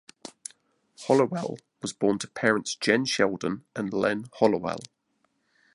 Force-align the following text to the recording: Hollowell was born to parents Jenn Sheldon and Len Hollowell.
Hollowell 1.01 1.59
was 1.83 1.93
born 1.93 2.17
to 2.17 2.27
parents 2.27 2.73
Jenn 2.73 3.05
Sheldon 3.05 3.65
and 3.75 3.93
Len 3.93 4.25
Hollowell. 4.33 4.81